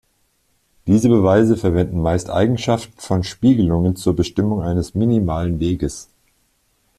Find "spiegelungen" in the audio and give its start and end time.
3.23-3.95